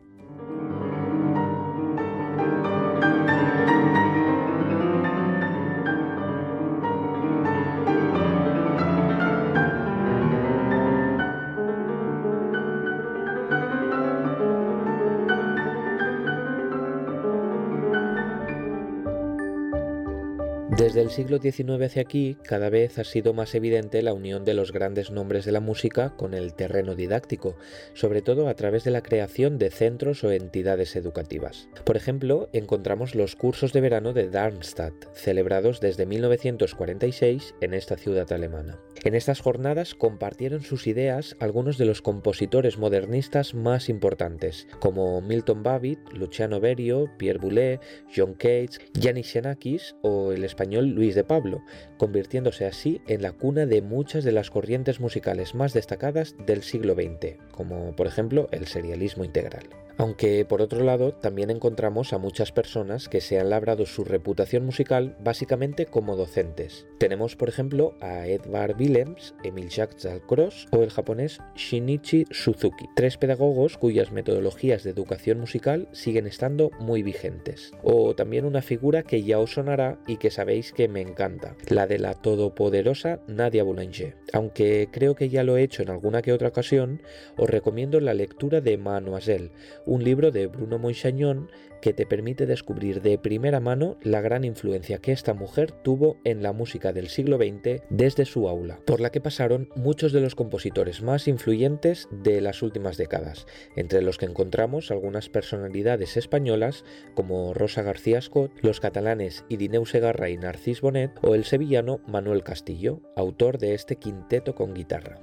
El 21.10 21.16
siglo 21.16 21.38
XIX 21.38 21.86
hacia 21.86 22.02
aquí, 22.02 22.36
cada 22.44 22.70
vez 22.70 22.96
ha 23.00 23.02
sido 23.02 23.34
más 23.34 23.56
evidente 23.56 24.00
la 24.00 24.14
unión 24.14 24.44
de 24.44 24.54
los 24.54 24.70
grandes 24.70 25.10
nombres 25.10 25.44
de 25.44 25.50
la 25.50 25.58
música 25.58 26.14
con 26.16 26.34
el 26.34 26.54
terreno 26.54 26.94
didáctico, 26.94 27.56
sobre 27.94 28.22
todo 28.22 28.48
a 28.48 28.54
través 28.54 28.84
de 28.84 28.92
la 28.92 29.02
creación 29.02 29.58
de 29.58 29.70
centros 29.70 30.22
o 30.22 30.30
entidades 30.30 30.94
educativas. 30.94 31.68
Por 31.84 31.96
ejemplo, 31.96 32.48
encontramos 32.52 33.16
los 33.16 33.34
cursos 33.34 33.72
de 33.72 33.80
verano 33.80 34.12
de 34.12 34.30
Darmstadt, 34.30 34.94
celebrados 35.12 35.80
desde 35.80 36.06
1946 36.06 37.56
en 37.60 37.74
esta 37.74 37.96
ciudad 37.96 38.32
alemana. 38.32 38.78
En 39.02 39.16
estas 39.16 39.40
jornadas 39.40 39.96
compartieron 39.96 40.60
sus 40.60 40.86
ideas 40.86 41.34
algunos 41.40 41.76
de 41.76 41.86
los 41.86 42.02
compositores 42.02 42.78
modernistas 42.78 43.54
más 43.54 43.88
importantes, 43.88 44.68
como 44.78 45.20
Milton 45.22 45.64
Babbitt, 45.64 45.98
Luciano 46.12 46.60
Berio, 46.60 47.10
Pierre 47.18 47.40
Boulez, 47.40 47.80
John 48.14 48.34
Cage, 48.34 48.78
Yanis 48.92 49.32
Xenakis 49.32 49.96
o 50.02 50.30
el 50.30 50.44
español 50.44 50.99
Luis 51.00 51.14
de 51.14 51.24
Pablo, 51.24 51.62
convirtiéndose 51.96 52.66
así 52.66 53.00
en 53.06 53.22
la 53.22 53.32
cuna 53.32 53.64
de 53.64 53.80
muchas 53.80 54.22
de 54.22 54.32
las 54.32 54.50
corrientes 54.50 55.00
musicales 55.00 55.54
más 55.54 55.72
destacadas 55.72 56.34
del 56.44 56.62
siglo 56.62 56.92
XX, 56.94 57.38
como 57.52 57.96
por 57.96 58.06
ejemplo 58.06 58.50
el 58.52 58.66
serialismo 58.66 59.24
integral. 59.24 59.64
Aunque 60.00 60.46
por 60.46 60.62
otro 60.62 60.82
lado 60.82 61.12
también 61.12 61.50
encontramos 61.50 62.14
a 62.14 62.18
muchas 62.18 62.52
personas 62.52 63.10
que 63.10 63.20
se 63.20 63.38
han 63.38 63.50
labrado 63.50 63.84
su 63.84 64.02
reputación 64.02 64.64
musical 64.64 65.14
básicamente 65.22 65.84
como 65.84 66.16
docentes. 66.16 66.86
Tenemos 66.96 67.36
por 67.36 67.50
ejemplo 67.50 67.92
a 68.00 68.26
Edvard 68.26 68.80
Willems, 68.80 69.34
Emil 69.44 69.68
Jacques 69.68 70.04
Dalcroze 70.04 70.68
o 70.70 70.82
el 70.82 70.88
japonés 70.88 71.40
Shinichi 71.54 72.24
Suzuki, 72.30 72.86
tres 72.96 73.18
pedagogos 73.18 73.76
cuyas 73.76 74.10
metodologías 74.10 74.84
de 74.84 74.90
educación 74.90 75.38
musical 75.38 75.86
siguen 75.92 76.26
estando 76.26 76.70
muy 76.80 77.02
vigentes. 77.02 77.72
O 77.82 78.14
también 78.14 78.46
una 78.46 78.62
figura 78.62 79.02
que 79.02 79.22
ya 79.22 79.38
os 79.38 79.52
sonará 79.52 79.98
y 80.06 80.16
que 80.16 80.30
sabéis 80.30 80.72
que 80.72 80.88
me 80.88 81.02
encanta, 81.02 81.56
la 81.68 81.86
de 81.86 81.98
la 81.98 82.14
todopoderosa 82.14 83.20
Nadia 83.26 83.64
Boulanger. 83.64 84.16
Aunque 84.32 84.88
creo 84.90 85.14
que 85.14 85.28
ya 85.28 85.44
lo 85.44 85.58
he 85.58 85.62
hecho 85.62 85.82
en 85.82 85.90
alguna 85.90 86.22
que 86.22 86.32
otra 86.32 86.48
ocasión, 86.48 87.02
os 87.36 87.50
recomiendo 87.50 88.00
la 88.00 88.14
lectura 88.14 88.62
de 88.62 88.78
Mademoiselle, 88.78 89.50
un 89.90 90.04
libro 90.04 90.30
de 90.30 90.46
Bruno 90.46 90.78
Monchagnon 90.78 91.50
que 91.82 91.92
te 91.92 92.06
permite 92.06 92.46
descubrir 92.46 93.02
de 93.02 93.18
primera 93.18 93.58
mano 93.58 93.96
la 94.02 94.20
gran 94.20 94.44
influencia 94.44 94.98
que 94.98 95.10
esta 95.10 95.34
mujer 95.34 95.72
tuvo 95.72 96.16
en 96.22 96.44
la 96.44 96.52
música 96.52 96.92
del 96.92 97.08
siglo 97.08 97.38
XX 97.38 97.82
desde 97.90 98.24
su 98.24 98.48
aula, 98.48 98.78
por 98.86 99.00
la 99.00 99.10
que 99.10 99.20
pasaron 99.20 99.68
muchos 99.74 100.12
de 100.12 100.20
los 100.20 100.36
compositores 100.36 101.02
más 101.02 101.26
influyentes 101.26 102.08
de 102.12 102.40
las 102.40 102.62
últimas 102.62 102.98
décadas, 102.98 103.46
entre 103.74 104.00
los 104.02 104.16
que 104.16 104.26
encontramos 104.26 104.92
algunas 104.92 105.28
personalidades 105.28 106.16
españolas 106.16 106.84
como 107.14 107.52
Rosa 107.52 107.82
García 107.82 108.20
Scott, 108.20 108.52
los 108.62 108.78
catalanes 108.78 109.44
Irineu 109.48 109.86
Segarra 109.86 110.30
y 110.30 110.36
Narcís 110.36 110.82
Bonet 110.82 111.10
o 111.22 111.34
el 111.34 111.44
sevillano 111.44 112.00
Manuel 112.06 112.44
Castillo, 112.44 113.00
autor 113.16 113.58
de 113.58 113.74
este 113.74 113.96
quinteto 113.96 114.54
con 114.54 114.72
guitarra. 114.72 115.20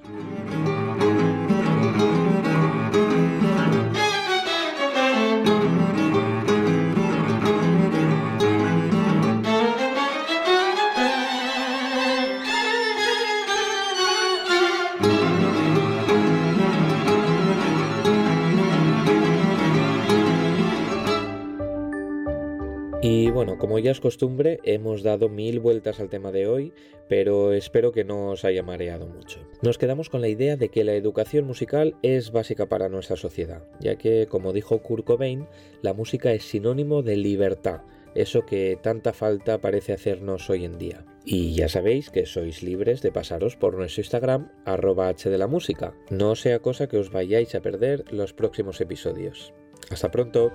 Bueno, 23.37 23.59
como 23.59 23.77
ya 23.77 23.91
es 23.91 23.99
costumbre, 23.99 24.59
hemos 24.63 25.03
dado 25.03 25.29
mil 25.29 25.59
vueltas 25.59 25.99
al 25.99 26.09
tema 26.09 26.31
de 26.31 26.47
hoy, 26.47 26.73
pero 27.07 27.53
espero 27.53 27.91
que 27.91 28.03
no 28.03 28.31
os 28.31 28.43
haya 28.43 28.63
mareado 28.63 29.05
mucho. 29.05 29.39
Nos 29.61 29.77
quedamos 29.77 30.09
con 30.09 30.21
la 30.21 30.27
idea 30.27 30.57
de 30.57 30.69
que 30.69 30.83
la 30.83 30.95
educación 30.95 31.45
musical 31.45 31.95
es 32.01 32.31
básica 32.31 32.65
para 32.65 32.89
nuestra 32.89 33.15
sociedad, 33.15 33.61
ya 33.79 33.95
que, 33.95 34.25
como 34.25 34.53
dijo 34.53 34.81
Kurt 34.81 35.05
Cobain, 35.05 35.45
la 35.83 35.93
música 35.93 36.33
es 36.33 36.45
sinónimo 36.45 37.03
de 37.03 37.15
libertad, 37.15 37.81
eso 38.15 38.43
que 38.43 38.75
tanta 38.81 39.13
falta 39.13 39.61
parece 39.61 39.93
hacernos 39.93 40.49
hoy 40.49 40.65
en 40.65 40.79
día. 40.79 41.05
Y 41.23 41.53
ya 41.53 41.69
sabéis 41.69 42.09
que 42.09 42.25
sois 42.25 42.63
libres 42.63 43.03
de 43.03 43.11
pasaros 43.11 43.55
por 43.55 43.75
nuestro 43.75 44.01
Instagram, 44.01 44.51
arroba 44.65 45.13
de 45.13 45.37
la 45.37 45.45
música. 45.45 45.93
No 46.09 46.35
sea 46.35 46.57
cosa 46.57 46.87
que 46.87 46.97
os 46.97 47.11
vayáis 47.11 47.53
a 47.53 47.61
perder 47.61 48.03
los 48.11 48.33
próximos 48.33 48.81
episodios. 48.81 49.53
Hasta 49.91 50.09
pronto. 50.09 50.51